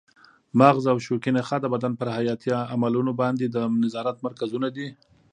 [0.59, 4.87] مغز او شوکي نخاع د بدن پر حیاتي عملونو باندې د نظارت مرکزونه دي.